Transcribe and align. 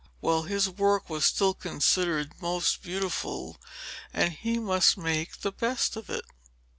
Well, 0.19 0.41
his 0.41 0.67
work 0.67 1.11
was 1.11 1.25
still 1.25 1.53
considered 1.53 2.41
most 2.41 2.81
beautiful, 2.81 3.57
and 4.11 4.33
he 4.33 4.57
must 4.57 4.97
make 4.97 5.41
the 5.41 5.51
best 5.51 5.95
of 5.95 6.09
it. 6.09 6.25